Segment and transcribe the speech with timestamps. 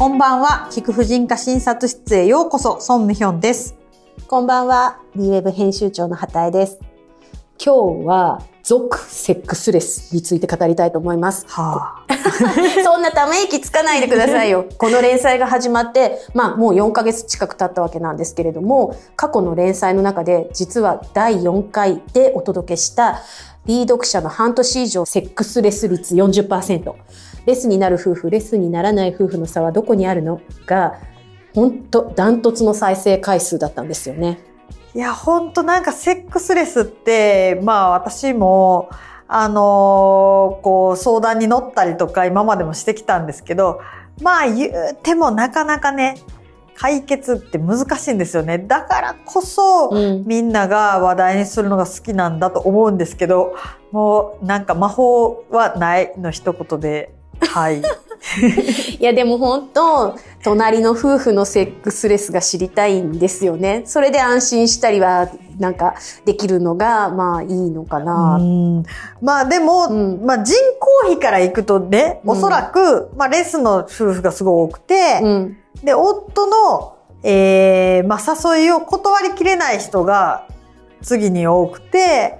[0.00, 3.76] こんばんは、菊婦人科診察室へようこそ、ソンミヒョンです。
[4.28, 6.78] こんばんは、DWEB 編集長の畑江です。
[7.62, 11.44] 今日は、続セックスレスについて語りたいと思います。
[11.48, 12.02] は
[12.82, 14.64] そんなため息つかないでくださいよ。
[14.78, 23.20] この連載が始まって、まあもう4ヶ月近く経ったわけなんですけれども、過去の連載の中で実は第4回でお届けした、
[23.66, 26.94] B 読者の半年以上セックスレス率40%。
[27.46, 30.98] レスになる夫婦、レスにならない夫婦の差はどこにあるのが、
[31.54, 34.40] 本当ダントツの再生回数だったんですよね。
[34.94, 38.88] いや、ほんとなんかセックスレスって、まあ私も、
[39.28, 43.80] あのーこう相談に乗ったりとか今までもしてきたんですけど、
[44.20, 46.16] まあ言うてもなかなかね、
[46.74, 48.58] 解決って難しいんですよね。
[48.58, 53.54] だからこそ、うんみんなが話題にするのが好きなんだと思うんですけど、
[53.92, 57.14] もうなんか魔法はないの一言で、
[57.48, 57.82] はい。
[58.98, 63.82] いやでも本当隣の夫婦のセックスレスが知りたいんですよね。
[63.86, 68.36] それで安心したりはなんかできるのがまあいいのかな。
[68.36, 68.84] うん
[69.20, 70.54] まあでも、うんまあ人
[71.04, 75.56] 口比からいくとね、うんおそらく、まあレスの夫婦がすごい多くて、うん。
[75.82, 80.46] で、夫の、えー、まあ誘いを断りきれない人が
[81.02, 82.38] 次に多くて、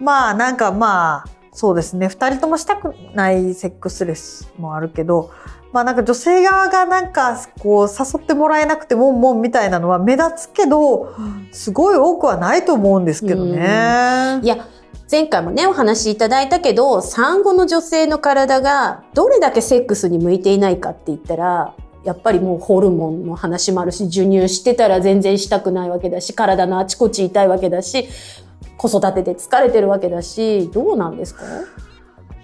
[0.00, 5.32] まあなんかまあ、そうですね、二人ともしたくないセックスレスもあるけど、
[5.72, 11.12] まあなんか女性側がなんかこう誘ってもらえなくてもんもんみたいなのは目立つけど、
[11.50, 14.38] すごい多くはないと思うんですけどね。
[14.40, 14.68] いや
[15.10, 28.08] 前回もねお話しいただいたけど産後の女性の体がどれだけセックスに向いていないかって言ったらやっぱりもうホルモンの話もあるし授乳してたら全然したくないわけだし体のあちこち痛いわけだし
[28.78, 31.42] 子育てで疲れてるわけだしどうなんですか？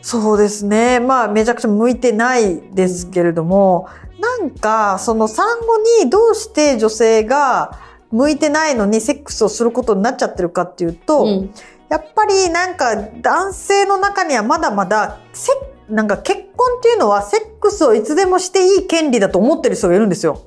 [0.00, 0.98] そうですね。
[0.98, 3.86] まあ、めちゃくちゃ向いてないですけれども、
[4.18, 7.78] なんか、その産後にどうして女性が
[8.10, 11.50] 向いてないのにセックスをすることになっちゃってるかっていうと、うん
[11.90, 15.50] やっぱりなんか男性の中にはまだまだセ
[15.88, 20.40] なんか結婚っていうのはセックスをいつでもしていい権利だと思ってる人がいるんですよ。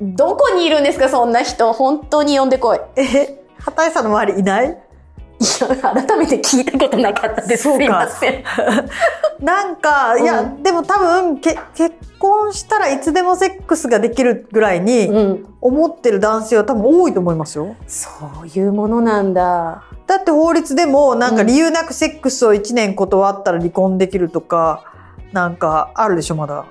[0.00, 2.78] どこにいるんですかそんな人本当に呼んでこい。
[2.78, 4.68] いえ、畑井さんの周りいない？
[4.68, 4.76] や
[5.38, 7.64] 改めて聞いたことなかったです。
[7.64, 8.44] そうかすいません。
[9.44, 15.46] なんか、いや、うんでも多分け結婚したらいつでもセックスができるぐらいに、うん。
[15.60, 17.74] 思ってる男性は多分多いと思いますよ。
[17.86, 18.08] そ
[18.44, 19.82] ういうものなんだ。
[20.06, 24.84] だって法律でもなんかうん理由なくセックスを1年断ったら離婚できるとか、
[25.32, 26.66] なんかあるでしょ、まだ。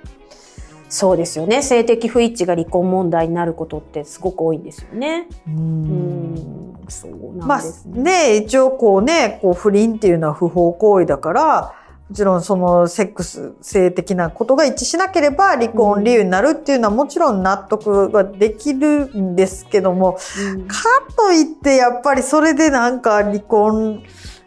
[0.89, 1.63] そうですよね。
[1.63, 5.27] 性的不一致が離婚問題になることってすごく多いんですよね。
[5.47, 5.51] う。
[5.51, 6.72] うんん。
[6.89, 8.03] そうまあなんですね。
[8.03, 11.73] ね、一応こうね、こう不倫っていうのは不法行為だから、
[12.09, 20.75] もちろんそのセックス、性的なことが一致しなければ離婚理由になるっていうのはもちろん納得ができるんですけども、うんか
[21.15, 24.03] といってやっぱりそれでなんか離婚、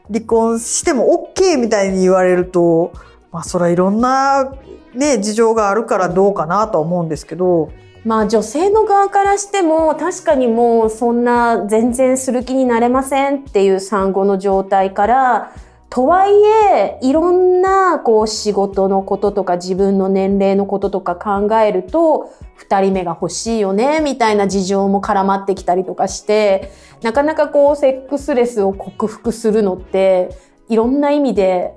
[0.09, 2.93] 離婚しても OK みたいに言われると、
[3.33, 4.53] まあそれはいろんな
[4.95, 7.71] ね、事情があるからどうかなとは思うんですけど、
[8.07, 15.53] まあ女性の側からしても確かにもうそんな全然する気になれませんっていう産後の状態から
[15.91, 16.33] とはい
[16.73, 26.71] えいろんなこう仕事のこととか自分の年齢のこととか考えると二人目が欲しいよねみたいな事情も絡まってきたりとかして
[27.03, 30.31] なかなかこうセックスレスを克服するのって
[30.69, 31.73] いろんな意味で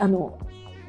[0.00, 0.36] あの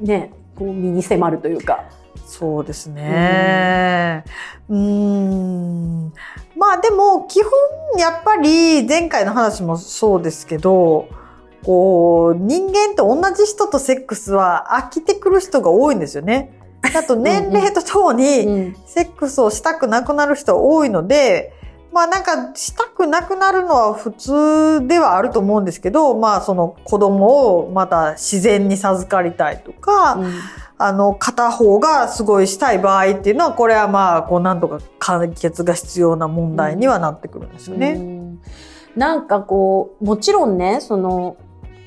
[0.01, 1.83] ねこう身に迫るというか。
[2.25, 4.23] そうですね。
[4.67, 6.13] うーん。
[6.57, 7.51] まあでも基本
[7.99, 11.07] やっぱり前回の話もそうですけど、
[11.63, 16.59] こう人間と同じ人とセックスは飽きてくる人が多いんですよね。
[16.95, 21.53] あと年齢とともにうんセックスをしたくなくなる人は多いので、
[21.93, 30.33] まあなんかしたくなくなるのは普通ではあると思うんですけど、まあその子供をまた自然に授かりたいとか、うん
[30.77, 37.99] あの片方がすごいしたい場合っていうのはこれはまあこうなんとか解決が必要な問題にはなってくるんですよねう。
[37.99, 38.41] ん
[38.95, 41.37] なんかこう、もちろんね、その、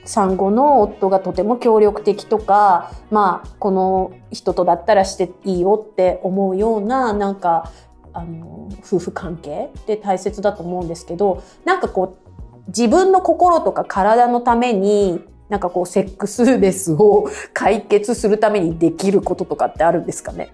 [0.04, 7.70] 産後の夫がとても協力的とか、まあ、この人とだったらしていいよって思うような、なんか、
[8.12, 12.30] あの、夫婦関係って大切だと思うんですけど、なんかこう、
[12.68, 20.52] 自分の心とか体のために、なんかこう、セックスレスを解決するためにできることとかってあるんですかね？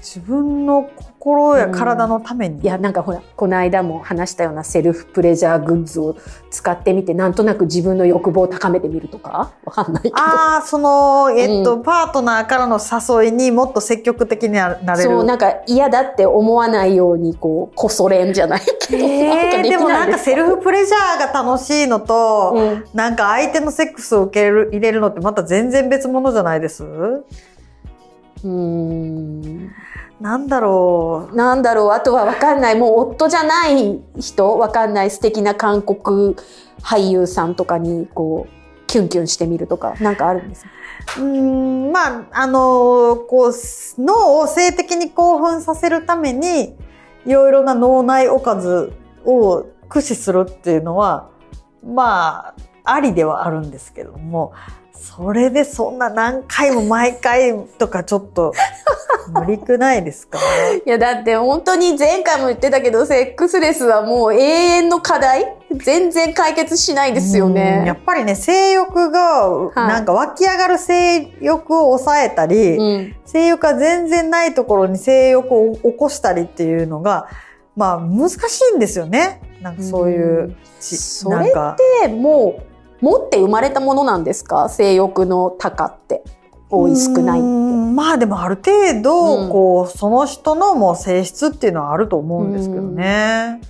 [0.00, 2.62] 自分の心や体のために？
[2.62, 6.16] いや、なんかほら、この間も話したようなセルフプレジャーグッズを
[6.50, 9.52] 使ってみて、なんとなく自分の欲望を高めてみるとか？
[9.64, 10.16] わかんないけど。
[10.16, 15.10] ああ、その、えっと、うパートナーからの誘いにもっと積極的にななれる？
[15.10, 19.04] そう、なんか嫌だって思わないように、こう、こそれんじゃないけど。
[19.04, 26.84] えー、でもなんかセルフプレジャーが楽しいのと、うんなんか相手のセックスを受ける入れるのってまた全然別物じゃないです？
[28.44, 29.70] うーん。
[30.20, 31.34] なんだろう。
[31.34, 32.78] なんだろう、あとはわかんない。
[32.78, 36.36] もう夫じゃない人、わかんない素敵な韓国
[36.82, 40.70] 俳優さんとかに、こう、キュンキュンしてみるとか、なんかあるんですか？
[41.18, 43.52] うーん、まあ、あのこう、
[43.98, 46.76] 脳を性的に興奮させるために、
[47.24, 48.92] いろいろな脳内おかず
[49.24, 51.28] を駆使するっていうのは、
[51.84, 52.54] まあ、
[52.84, 54.52] ありではあるんですけども、
[54.92, 58.52] それでそんな何回も毎回とかちょっと
[59.32, 60.38] 無理くないですか？
[60.84, 65.56] いや、だって本当に前回も言ってたけど、セックスレスはもう永遠の課題？
[65.76, 67.92] 全然解決しないですようんやね。
[67.92, 73.16] っぱりね、性欲が、なんか湧き上がる性欲を抑えたり、うん。
[73.24, 77.28] 性欲が全然ないところに性欲を起こしたりっていうのが、
[77.76, 78.34] まあ難し
[78.72, 79.40] いんですよね。
[79.62, 81.76] なんかそういうち、それなんか。
[82.02, 82.62] でもう、
[83.00, 84.68] 持って生まれたものなんですか？
[84.68, 86.22] 性欲の高って。
[86.72, 89.48] 多い少ないまあでもある程度、うん。
[89.50, 93.60] こう、その人のもう性質っていうのはあると思うんですけどね。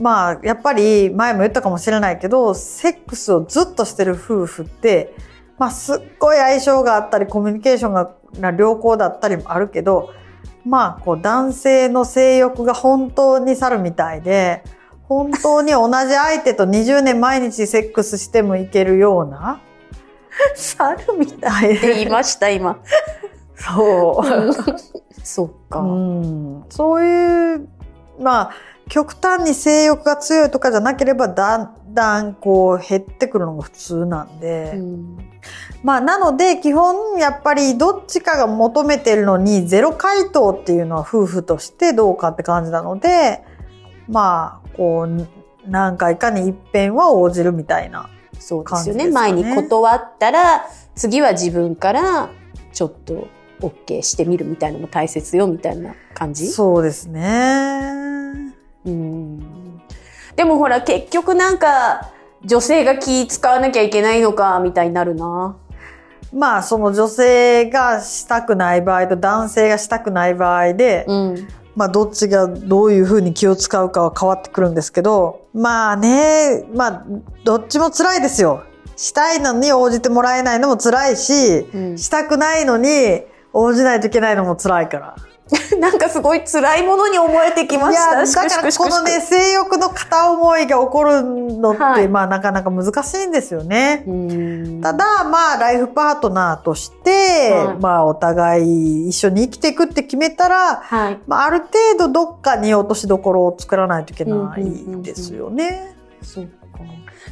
[0.00, 5.14] まあ、やっぱり前も言ったかもしれないけど、セックスをずっとしてる夫婦って、
[5.56, 10.10] まあすっごい相性があったり、コミュニケーションがな良好だったりもあるけど、
[10.66, 14.64] まあ、こう男性の性欲が本当に去るみたいで、
[15.08, 19.60] 本当に同じ相手と20年毎日セックスしてもいけるような、
[20.54, 22.78] 猿みたいって言いました、今。
[23.56, 25.20] そう。
[25.22, 25.80] そっか。
[25.80, 27.68] うんそういう、
[28.20, 28.50] まあ、
[28.88, 34.72] 極端に性欲が強いとかじゃなければ、だんだんこう減ってくるのが普通なんで。
[34.74, 35.18] うん
[35.82, 43.44] まあ、なので、基本、やっぱりどっちかが求めてるのに、ゼロ回答っていうのは夫婦としてどうかって感じなので、
[44.08, 45.26] まあ、こう、
[45.66, 48.08] 何回かに一遍は応じるみたいな。
[48.38, 48.94] そうですよね。
[48.94, 52.28] 感じですかね前に断ったら、次は自分から
[52.72, 53.28] ちょっと
[53.60, 56.48] OK してみるみたいなのも大切よみたいな感じ？
[56.48, 58.52] そうですね。
[58.84, 59.80] うん。
[60.36, 62.10] でもほら、結局なんか、
[62.44, 65.56] 女性が気使わなきゃいけないのか、みたいになるな。
[66.32, 71.48] まあ、その女性がしたくない場合と男性がしたくない場合で、うん。
[71.76, 77.06] まあ、どっちがどういうふうに気を使うかは変わってくるんですけど、まあね、まあ、
[77.44, 78.64] どっちも辛いですよ。
[78.96, 83.22] したいのに応じてもらえないのも辛いし、うんしたくないのに
[83.52, 85.16] 応じないといけないのも辛いから。
[85.78, 88.18] なんかすごい辛いものに思えてきまいした。
[88.18, 94.04] や、だからこのね、性欲の片思いが起こるのって、はいまあなかなか難しいんですよね。
[94.06, 94.80] うん。
[94.80, 101.20] ただ、まあ、ライフパートナーとして、はいまあ、お互い一緒に生きていくって決めたら、はい。
[101.26, 101.68] まあ、ある程
[101.98, 105.94] 度どっかに落としどころを作らないといけないですよね。
[106.22, 106.63] そうか。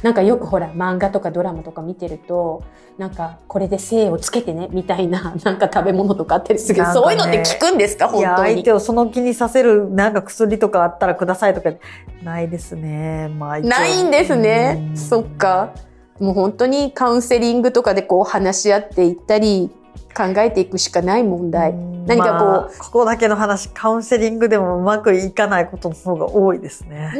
[0.01, 2.63] なんかよくほら、漫画とかドラマとか見てると、
[2.97, 8.07] なんか、これで精をつけてね、みたいな、 なんか食べ物とかあったりするけど、ねそういうのって聞くんですか？
[8.07, 8.51] 本当に。
[8.53, 11.71] 相手をその気にさせるなんか薬とかあったらくださいとか、
[12.23, 13.29] ないですね。
[13.37, 14.93] まあ、ないんですねう。
[14.93, 15.71] んそっか。
[16.19, 19.71] もう本当にカウンセリングとかでこう話し合っていったり、
[20.15, 21.71] 考えていくしかない問題。
[21.71, 27.13] うん何かこうまあここだけの話、カウンセリングでもうまくいかないことの方が多いですね。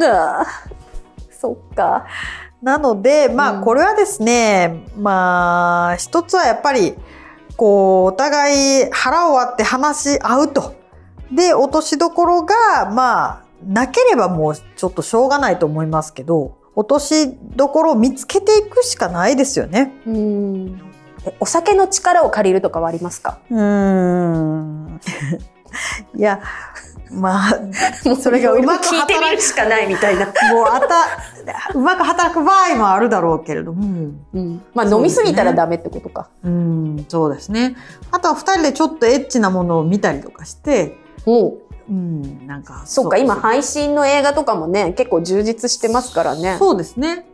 [1.43, 2.05] そっか。
[2.61, 6.95] なので、まあ、うんこれはですね、まあ、一つはやっぱり、
[7.57, 10.73] こう、お互い腹を割って話し合うと。
[11.29, 19.93] で、落としどころが、まあ、なければもうちょっとしょうがないと思いますけど、落としどころを見つけていくしかないですよね。
[20.07, 20.81] うん。
[21.25, 23.39] えお酒の力を借りるとかはありますか？
[23.51, 24.99] うーん。
[26.15, 26.41] いや、
[27.13, 27.59] まあ、
[28.07, 30.25] も それがうまく聞いてみ働くるしかないみたいな。
[30.25, 33.83] もうあた、うまく働く場合もあるだろうけれども、
[34.33, 34.61] うん。
[34.73, 36.29] まあ飲みすぎたらダメってことか。
[36.43, 37.75] うん、そうですね。
[38.11, 41.57] あとは二人でちょっとエッチなものを見たりとかして、おう
[41.89, 42.83] うん、なんか。
[42.85, 46.55] そっか、今配信の映画とかもね、結構充実してますからね。
[46.57, 47.25] そうですね。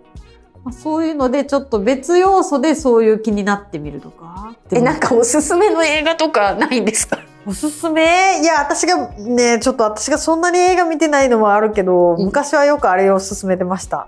[0.64, 4.54] まあそういうので、ちょっと別要素でそういう気になってみるとか。
[4.72, 7.20] え、なんかおすすめの映画とかないんですか？
[7.46, 8.42] おすすめ？
[8.42, 14.08] いや、私がね、ちょっと私がそんなに映画見てないのもあるけど、うん昔はよくあれを勧めてました。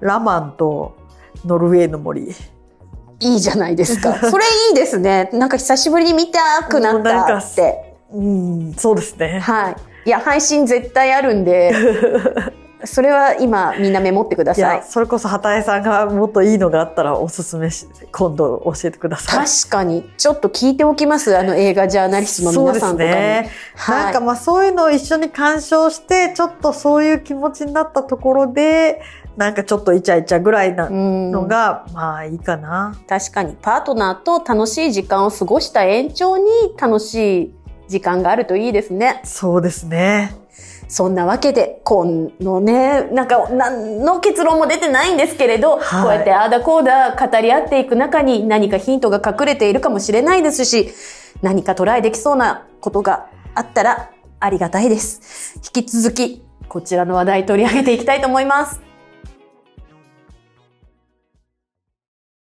[0.00, 0.96] ラマンと
[1.44, 2.34] ノルウェーの森。
[3.22, 4.14] いいじゃないですか。
[4.30, 5.28] それいいですね。
[5.32, 7.96] なんか久しぶりに見たくなったって。
[8.12, 9.40] うん、そうですね。
[9.40, 9.76] はい。
[10.06, 11.72] いや、配信絶対あるんで、
[12.84, 14.82] それは今みんなメモってくだいさいや、。
[14.82, 19.46] それこそ畑江さんがもっといいのがあったらおすすめし、今度教えてください。
[19.46, 21.36] 確かに、ちょっと聞いておきます。
[21.36, 23.10] あの映画ジャーナリストの皆さんとかに。
[23.10, 23.50] そうですね。
[23.76, 29.02] はいなんかまあそういうのを一緒に鑑賞して、ちょっとそういう気持ちになったところで、
[29.36, 32.94] なんかちょっとイチャイチャぐらいなうんのが、まあいいかな。
[33.08, 36.44] 確かに、パートナーと楽しい時間を過ごした延長に
[36.78, 37.54] 楽しい
[37.88, 39.20] 時間があるといいですね。
[39.24, 40.34] そうですね。
[40.90, 42.04] そんなわけで、こ
[42.40, 50.92] のね、なんか、何の結論も出てないんですけれど、はいこうやってあーだこーだ語り合っていく中に何かヒントが隠れているかもしれないですし、
[51.42, 55.60] 何かトライできそうなことがあったらありがたいです。
[55.74, 58.89] 引き続き、こちらの話題取り上げていきたいと思います。